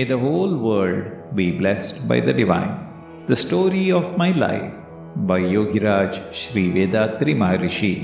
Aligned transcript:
May 0.00 0.04
the 0.10 0.24
whole 0.24 0.52
world 0.66 1.08
be 1.38 1.46
blessed 1.60 1.96
by 2.10 2.18
the 2.26 2.32
divine. 2.32 2.74
The 3.30 3.36
story 3.36 3.92
of 3.92 4.16
my 4.20 4.30
life 4.42 4.72
by 5.30 5.40
Yogiraj 5.54 6.12
Sri 6.40 6.62
Vethathiri 6.76 7.34
Maharishi. 7.40 7.94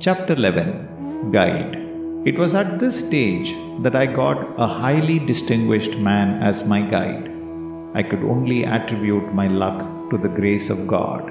Chapter 0.00 0.34
11 0.34 1.30
Guide. 1.36 1.76
It 2.30 2.36
was 2.38 2.54
at 2.62 2.78
this 2.78 2.98
stage 3.04 3.52
that 3.84 3.96
I 4.00 4.04
got 4.04 4.42
a 4.58 4.66
highly 4.66 5.18
distinguished 5.30 5.96
man 6.08 6.42
as 6.42 6.66
my 6.72 6.82
guide. 6.96 7.30
I 7.94 8.02
could 8.02 8.24
only 8.34 8.58
attribute 8.66 9.32
my 9.32 9.48
luck 9.62 9.78
to 10.10 10.18
the 10.18 10.34
grace 10.40 10.68
of 10.68 10.86
God. 10.86 11.22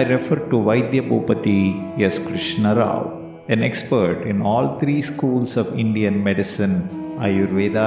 I 0.00 0.02
refer 0.14 0.40
to 0.50 0.64
Vaidya 0.70 1.04
Bhupati 1.12 2.02
S. 2.10 2.18
Krishna 2.18 2.74
Rao, 2.74 3.00
an 3.48 3.62
expert 3.62 4.26
in 4.26 4.42
all 4.42 4.80
three 4.80 5.00
schools 5.00 5.56
of 5.56 5.78
Indian 5.78 6.24
medicine 6.24 6.76
Ayurveda, 7.28 7.86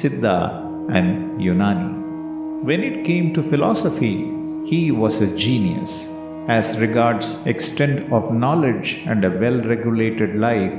Siddha, 0.00 0.71
and 0.90 1.40
Unani. 1.40 2.64
When 2.64 2.82
it 2.82 3.04
came 3.04 3.34
to 3.34 3.42
philosophy, 3.42 4.30
he 4.64 4.90
was 4.90 5.20
a 5.20 5.36
genius. 5.36 6.08
As 6.48 6.78
regards 6.78 7.44
extent 7.46 8.12
of 8.12 8.32
knowledge 8.32 9.02
and 9.06 9.24
a 9.24 9.30
well 9.30 9.60
regulated 9.62 10.36
life, 10.36 10.72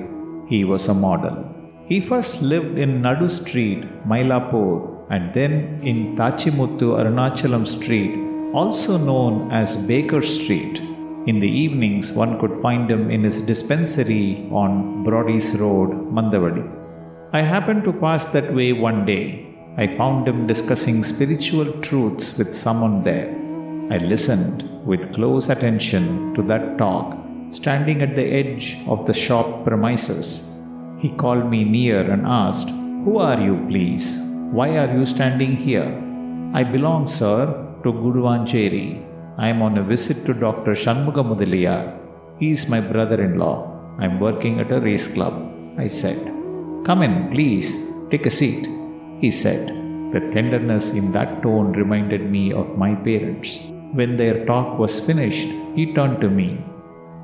he 0.48 0.64
was 0.64 0.88
a 0.88 0.94
model. 0.94 1.38
He 1.86 2.00
first 2.00 2.42
lived 2.42 2.78
in 2.78 3.02
Nadu 3.02 3.30
Street, 3.30 3.84
Mylapore, 4.08 5.06
and 5.10 5.34
then 5.34 5.82
in 5.84 6.16
Tachimuttu 6.16 6.88
Arunachalam 7.00 7.68
Street, 7.68 8.14
also 8.54 8.98
known 8.98 9.52
as 9.52 9.76
Baker 9.76 10.22
Street. 10.22 10.80
In 11.28 11.40
the 11.40 11.48
evenings, 11.48 12.12
one 12.12 12.40
could 12.40 12.62
find 12.62 12.90
him 12.90 13.10
in 13.10 13.24
his 13.24 13.42
dispensary 13.42 14.48
on 14.52 15.04
Brody's 15.04 15.58
Road, 15.58 15.90
Mandaveli. 16.12 16.66
I 17.34 17.42
happened 17.42 17.84
to 17.86 17.94
pass 17.94 18.28
that 18.28 18.54
way 18.54 18.74
one 18.74 19.06
day. 19.06 19.53
I 19.76 19.98
found 19.98 20.28
him 20.28 20.46
discussing 20.46 21.02
spiritual 21.02 21.72
truths 21.82 22.38
with 22.38 22.54
someone 22.54 23.04
there. 23.04 23.30
I 23.90 23.98
listened 23.98 24.70
with 24.86 25.14
close 25.16 25.50
attention 25.50 26.36
to 26.36 26.44
that 26.44 26.78
talk, 26.78 27.18
standing 27.50 28.04
at 28.04 28.16
the 28.16 28.24
edge 28.42 28.78
of 28.88 29.08
the 29.08 29.14
shop 29.14 29.66
premises. 29.66 30.52
He 31.00 31.10
called 31.10 31.50
me 31.50 31.64
near 31.64 32.02
and 32.12 32.28
asked, 32.28 32.70
Who 32.70 33.18
are 33.18 33.40
you, 33.40 33.66
please? 33.68 34.20
Why 34.58 34.78
are 34.78 34.96
you 34.96 35.06
standing 35.06 35.56
here? 35.56 35.90
I 36.54 36.64
belong, 36.64 37.08
sir, 37.08 37.48
to 37.84 37.92
Guduvancheri. 37.92 39.04
I 39.40 39.48
am 39.48 39.64
on 39.64 39.80
a 39.80 39.84
visit 39.84 40.24
to 40.28 40.36
Dr. 40.36 40.74
Shanmuga 40.74 41.24
Mudaliar. 41.30 41.98
He 42.40 42.52
is 42.52 42.70
my 42.70 42.80
brother 42.80 43.24
in 43.24 43.40
law. 43.40 43.58
I 43.98 44.06
am 44.06 44.20
working 44.20 44.60
at 44.60 44.72
a 44.72 44.80
race 44.80 45.12
club. 45.12 45.34
I 45.80 45.88
said, 45.88 46.20
Come 46.86 47.02
in, 47.02 47.32
please, 47.32 47.76
take 48.12 48.28
a 48.28 48.30
seat. 48.30 48.70
He 49.24 49.32
said, 49.32 49.68
The 50.14 50.22
tenderness 50.34 50.90
in 51.00 51.14
that 51.14 51.42
tone 51.42 51.72
reminded 51.82 52.30
me 52.30 52.52
of 52.52 52.78
my 52.78 52.94
parents. 52.94 53.58
When 53.98 54.18
their 54.18 54.46
talk 54.46 54.78
was 54.78 55.00
finished, 55.00 55.48
he 55.76 55.94
turned 55.94 56.20
to 56.22 56.30
me. 56.30 56.48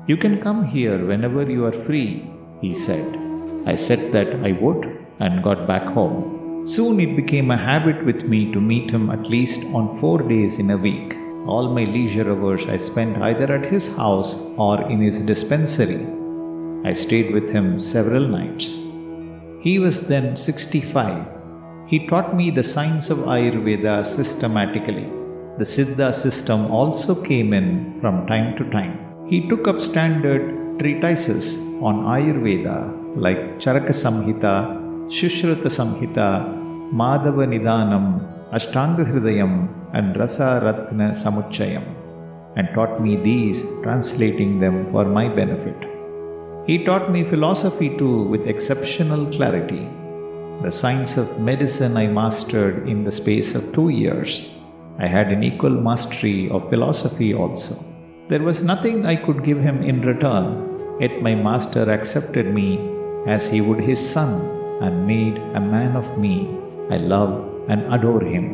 You 0.08 0.16
can 0.16 0.40
come 0.40 0.64
here 0.64 0.98
whenever 1.10 1.42
you 1.54 1.66
are 1.66 1.84
free, 1.86 2.26
he 2.62 2.72
said. 2.72 3.18
I 3.66 3.74
said 3.74 4.12
that 4.12 4.30
I 4.48 4.52
would 4.52 4.84
and 5.18 5.42
got 5.42 5.66
back 5.66 5.82
home. 5.96 6.62
Soon 6.64 7.00
it 7.00 7.16
became 7.16 7.50
a 7.50 7.64
habit 7.70 8.02
with 8.06 8.22
me 8.24 8.40
to 8.54 8.62
meet 8.62 8.90
him 8.90 9.10
at 9.10 9.28
least 9.34 9.66
on 9.78 9.98
four 10.00 10.22
days 10.22 10.58
in 10.58 10.70
a 10.70 10.78
week. 10.78 11.12
All 11.46 11.68
my 11.74 11.84
leisure 11.84 12.30
hours 12.32 12.66
I 12.66 12.78
spent 12.78 13.20
either 13.28 13.52
at 13.56 13.70
his 13.70 13.88
house 13.94 14.32
or 14.56 14.90
in 14.90 15.02
his 15.02 15.20
dispensary. 15.32 16.00
I 16.82 16.94
stayed 16.94 17.30
with 17.34 17.50
him 17.50 17.78
several 17.78 18.26
nights. 18.26 18.70
He 19.66 19.78
was 19.78 20.08
then 20.08 20.34
65. 20.34 21.39
He 21.90 21.98
taught 22.06 22.36
me 22.38 22.50
the 22.50 22.62
science 22.62 23.06
of 23.10 23.18
Ayurveda 23.34 23.94
systematically. 24.06 25.06
The 25.58 25.66
Siddha 25.74 26.14
system 26.14 26.70
also 26.70 27.20
came 27.20 27.52
in 27.52 27.98
from 28.00 28.28
time 28.28 28.56
to 28.58 28.64
time. 28.70 28.94
He 29.30 29.48
took 29.48 29.66
up 29.66 29.80
standard 29.80 30.44
treatises 30.78 31.46
on 31.88 31.96
Ayurveda 32.14 32.76
like 33.16 33.40
Charaka 33.62 33.94
Samhita, 34.02 34.54
Sushruta 35.16 35.70
Samhita, 35.78 36.28
Madhava 37.00 37.44
Nidanam, 37.52 38.06
Ashtanga 38.52 39.04
Hridayam, 39.10 39.54
and 39.92 40.16
Rasa 40.16 40.60
Ratna 40.62 41.10
Samuchayam, 41.10 41.86
and 42.56 42.68
taught 42.72 43.02
me 43.02 43.16
these, 43.16 43.64
translating 43.82 44.60
them 44.60 44.92
for 44.92 45.04
my 45.04 45.26
benefit. 45.28 45.80
He 46.68 46.84
taught 46.84 47.10
me 47.10 47.24
philosophy 47.24 47.96
too 47.96 48.22
with 48.28 48.46
exceptional 48.46 49.26
clarity. 49.32 49.88
The 50.62 50.70
science 50.70 51.16
of 51.16 51.40
medicine 51.40 51.96
I 51.96 52.06
mastered 52.06 52.86
in 52.86 53.02
the 53.02 53.10
space 53.10 53.54
of 53.54 53.72
two 53.72 53.88
years. 53.88 54.46
I 54.98 55.06
had 55.06 55.28
an 55.28 55.42
equal 55.42 55.70
mastery 55.70 56.50
of 56.50 56.68
philosophy 56.68 57.32
also. 57.32 57.82
There 58.28 58.42
was 58.42 58.62
nothing 58.62 59.06
I 59.06 59.16
could 59.16 59.42
give 59.42 59.58
him 59.58 59.82
in 59.82 60.02
return, 60.02 60.98
yet 61.00 61.22
my 61.22 61.34
master 61.34 61.90
accepted 61.90 62.52
me 62.52 62.78
as 63.26 63.48
he 63.48 63.62
would 63.62 63.80
his 63.80 63.98
son 63.98 64.32
and 64.82 65.06
made 65.06 65.38
a 65.54 65.60
man 65.60 65.96
of 65.96 66.18
me. 66.18 66.34
I 66.90 66.98
love 66.98 67.32
and 67.70 67.94
adore 67.94 68.22
him. 68.22 68.46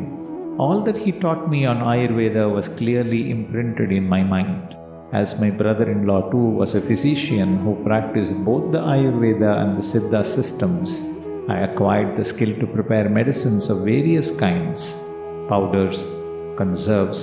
All 0.60 0.82
that 0.82 0.96
he 0.96 1.10
taught 1.10 1.50
me 1.50 1.66
on 1.66 1.78
Ayurveda 1.78 2.48
was 2.48 2.68
clearly 2.68 3.32
imprinted 3.32 3.90
in 3.90 4.08
my 4.08 4.22
mind. 4.22 4.76
As 5.12 5.40
my 5.40 5.50
brother 5.50 5.90
in 5.90 6.06
law 6.06 6.30
too 6.30 6.48
was 6.60 6.76
a 6.76 6.80
physician 6.80 7.58
who 7.58 7.82
practiced 7.82 8.36
both 8.44 8.70
the 8.70 8.78
Ayurveda 8.78 9.60
and 9.60 9.76
the 9.76 9.82
Siddha 9.82 10.24
systems, 10.24 11.02
I 11.48 11.58
acquired 11.60 12.16
the 12.16 12.24
skill 12.24 12.52
to 12.60 12.66
prepare 12.66 13.08
medicines 13.08 13.70
of 13.70 13.84
various 13.84 14.36
kinds 14.36 15.00
powders, 15.48 16.06
conserves, 16.56 17.20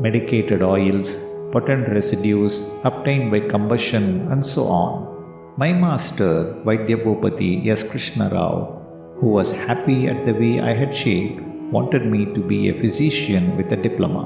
medicated 0.00 0.62
oils, 0.62 1.16
potent 1.52 1.88
residues 1.88 2.70
obtained 2.84 3.30
by 3.30 3.40
combustion, 3.40 4.32
and 4.32 4.42
so 4.44 4.64
on. 4.64 5.54
My 5.58 5.72
master, 5.74 6.54
Vaidya 6.64 7.04
Bhupati 7.04 7.68
S. 7.68 7.82
Krishna 7.82 8.30
Rao, 8.30 8.80
who 9.20 9.28
was 9.28 9.52
happy 9.52 10.08
at 10.08 10.24
the 10.24 10.32
way 10.32 10.60
I 10.60 10.72
had 10.72 10.96
shaped, 10.96 11.42
wanted 11.70 12.06
me 12.06 12.24
to 12.34 12.40
be 12.40 12.70
a 12.70 12.80
physician 12.80 13.56
with 13.58 13.70
a 13.72 13.76
diploma. 13.76 14.24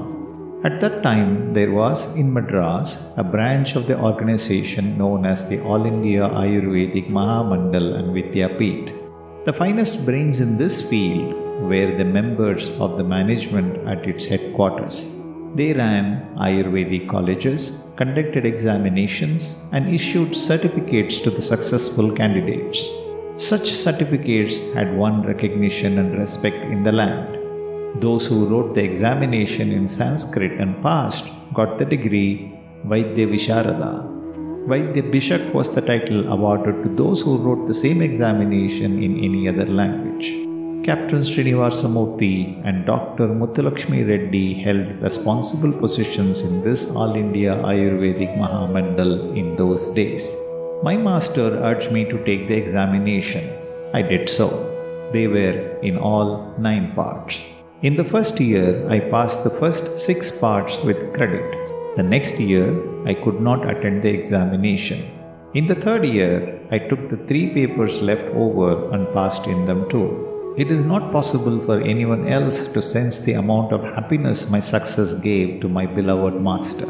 At 0.63 0.79
that 0.81 1.03
time, 1.03 1.53
there 1.53 1.71
was 1.71 2.15
in 2.15 2.31
Madras 2.31 3.05
a 3.17 3.23
branch 3.23 3.75
of 3.75 3.85
the 3.85 3.99
organization 3.99 4.97
known 4.97 5.25
as 5.25 5.49
the 5.49 5.61
All 5.61 5.85
India 5.85 6.21
Ayurvedic 6.21 7.09
Mahamandal 7.09 7.95
and 7.99 8.15
Vidyapeeth. 8.15 9.04
The 9.45 9.53
finest 9.53 10.03
brains 10.05 10.39
in 10.39 10.57
this 10.57 10.81
field 10.81 11.35
were 11.69 11.95
the 11.95 12.03
members 12.03 12.71
of 12.79 12.97
the 12.97 13.03
management 13.03 13.87
at 13.87 14.07
its 14.07 14.25
headquarters. 14.25 15.15
They 15.53 15.71
ran 15.71 16.35
Ayurvedic 16.35 17.07
colleges, 17.07 17.83
conducted 17.95 18.43
examinations, 18.43 19.59
and 19.71 19.93
issued 19.93 20.35
certificates 20.35 21.19
to 21.19 21.29
the 21.29 21.43
successful 21.43 22.11
candidates. 22.11 22.83
Such 23.37 23.71
certificates 23.71 24.57
had 24.73 24.97
won 24.97 25.21
recognition 25.21 25.99
and 25.99 26.17
respect 26.17 26.57
in 26.73 26.81
the 26.81 26.91
land. 26.91 28.01
Those 28.01 28.25
who 28.25 28.47
wrote 28.47 28.73
the 28.73 28.83
examination 28.83 29.71
in 29.71 29.87
Sanskrit 29.87 30.53
and 30.53 30.81
passed 30.81 31.29
got 31.53 31.77
the 31.77 31.85
degree 31.85 32.51
Vaidya 32.83 33.29
Visharada. 33.29 34.14
Vaidya 34.69 35.03
Bhishak 35.13 35.53
was 35.53 35.69
the 35.73 35.81
title 35.81 36.27
awarded 36.33 36.81
to 36.83 36.89
those 36.95 37.21
who 37.21 37.37
wrote 37.37 37.67
the 37.67 37.73
same 37.73 38.01
examination 38.01 39.03
in 39.03 39.23
any 39.23 39.47
other 39.47 39.67
language. 39.67 40.29
Captain 40.87 41.19
Srinivasa 41.19 41.87
Murthy 41.95 42.59
and 42.65 42.83
Dr. 42.83 43.27
Muthulakshmi 43.27 43.99
Reddy 44.09 44.55
held 44.63 44.87
responsible 45.03 45.71
positions 45.71 46.41
in 46.41 46.63
this 46.63 46.89
All 46.95 47.15
India 47.15 47.53
Ayurvedic 47.57 48.35
Mahamandal 48.39 49.37
in 49.37 49.55
those 49.55 49.91
days. 49.91 50.35
My 50.81 50.97
master 50.97 51.47
urged 51.69 51.91
me 51.91 52.05
to 52.05 52.17
take 52.25 52.47
the 52.47 52.55
examination. 52.55 53.47
I 53.93 54.01
did 54.01 54.27
so. 54.27 54.47
They 55.13 55.27
were 55.27 55.79
in 55.81 55.99
all 55.99 56.55
nine 56.57 56.93
parts. 56.95 57.39
In 57.83 57.95
the 57.97 58.03
first 58.03 58.39
year, 58.39 58.89
I 58.89 58.99
passed 58.99 59.43
the 59.43 59.55
first 59.61 59.99
six 59.99 60.31
parts 60.31 60.79
with 60.81 61.13
credit. 61.13 61.64
The 61.97 62.03
next 62.03 62.39
year, 62.41 62.67
I 63.07 63.13
could 63.13 63.39
not 63.39 63.69
attend 63.69 64.03
the 64.03 64.09
examination. 64.09 64.99
In 65.53 65.65
the 65.67 65.75
third 65.75 66.05
year, 66.05 66.59
I 66.69 66.77
took 66.77 67.09
the 67.09 67.21
three 67.27 67.47
papers 67.53 68.01
left 68.01 68.27
over 68.35 68.91
and 68.93 69.13
passed 69.13 69.47
in 69.47 69.65
them 69.65 69.89
too. 69.89 70.07
It 70.57 70.71
is 70.71 70.83
not 70.83 71.13
possible 71.13 71.57
for 71.65 71.79
anyone 71.79 72.27
else 72.27 72.67
to 72.73 72.81
sense 72.81 73.19
the 73.19 73.33
amount 73.33 73.71
of 73.71 73.83
happiness 73.95 74.49
my 74.49 74.59
success 74.59 75.15
gave 75.15 75.61
to 75.61 75.69
my 75.69 75.85
beloved 75.85 76.41
master. 76.41 76.89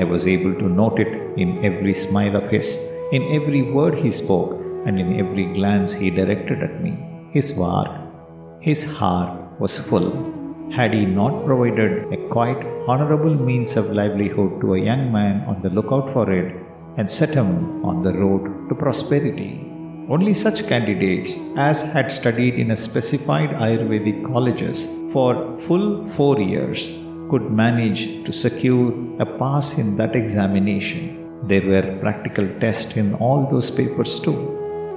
I 0.00 0.04
was 0.04 0.26
able 0.26 0.54
to 0.54 0.68
note 0.68 1.00
it 1.00 1.12
in 1.38 1.64
every 1.64 1.94
smile 1.94 2.36
of 2.36 2.50
his, 2.50 2.78
in 3.12 3.22
every 3.38 3.62
word 3.62 3.94
he 3.94 4.10
spoke, 4.10 4.52
and 4.86 5.00
in 5.00 5.18
every 5.18 5.46
glance 5.54 5.92
he 5.92 6.10
directed 6.10 6.62
at 6.62 6.82
me. 6.82 6.92
His 7.32 7.54
work, 7.54 7.88
his 8.60 8.84
heart 8.98 9.58
was 9.58 9.78
full. 9.78 10.10
Had 10.76 10.92
he 10.92 11.06
not 11.06 11.44
provided 11.46 12.12
a 12.12 12.28
quite 12.28 12.62
honorable 12.89 13.35
means 13.49 13.75
of 13.75 13.91
livelihood 13.91 14.61
to 14.61 14.75
a 14.75 14.79
young 14.79 15.11
man 15.11 15.41
on 15.47 15.61
the 15.61 15.69
lookout 15.69 16.11
for 16.13 16.31
it 16.31 16.55
and 16.97 17.09
set 17.09 17.33
him 17.33 17.83
on 17.85 18.01
the 18.01 18.13
road 18.13 18.69
to 18.69 18.75
prosperity? 18.75 19.51
Only 20.07 20.33
such 20.33 20.67
candidates 20.67 21.39
as 21.57 21.81
had 21.93 22.11
studied 22.11 22.55
in 22.55 22.71
a 22.71 22.75
specified 22.75 23.49
Ayurvedic 23.49 24.25
colleges 24.31 24.87
for 25.11 25.57
full 25.61 26.07
four 26.09 26.39
years 26.39 26.87
could 27.29 27.49
manage 27.51 28.23
to 28.25 28.31
secure 28.31 28.93
a 29.19 29.25
pass 29.25 29.77
in 29.79 29.97
that 29.97 30.15
examination. 30.15 31.01
There 31.47 31.65
were 31.65 31.97
practical 32.01 32.47
tests 32.59 32.95
in 32.97 33.15
all 33.15 33.49
those 33.49 33.71
papers 33.71 34.19
too. 34.19 34.37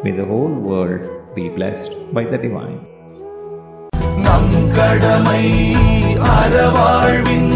May 0.04 0.12
the 0.12 0.25
whole 0.25 0.54
world 0.70 1.34
be 1.34 1.48
blessed 1.48 1.92
by 2.12 2.25
the 2.25 2.38
divine. 2.46 2.78
நம் 4.26 4.54
கடமை 4.76 5.44
அறவாழ்வின் 6.36 7.51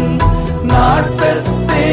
பார்ப்பதே 0.88 1.86